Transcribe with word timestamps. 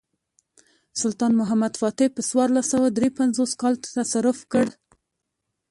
سلطان 1.01 1.31
محمد 1.39 1.73
فاتح 1.81 2.07
په 2.15 2.21
څوارلس 2.29 2.65
سوه 2.73 2.87
درې 2.97 3.09
پنځوس 3.19 3.51
کال 3.61 3.73
کې 3.81 3.89
تصرف 3.99 4.39
کړ. 4.51 4.65